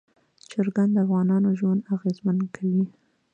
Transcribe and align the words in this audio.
چرګان 0.49 0.89
د 0.93 0.97
افغانانو 1.05 1.49
ژوند 1.59 1.87
اغېزمن 1.95 2.37
کوي. 2.55 2.85